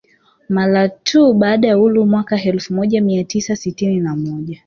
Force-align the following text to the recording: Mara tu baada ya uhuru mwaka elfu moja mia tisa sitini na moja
Mara 0.49 0.89
tu 0.89 1.33
baada 1.33 1.67
ya 1.67 1.77
uhuru 1.77 2.05
mwaka 2.05 2.41
elfu 2.43 2.73
moja 2.73 3.01
mia 3.01 3.23
tisa 3.23 3.55
sitini 3.55 3.99
na 3.99 4.15
moja 4.15 4.59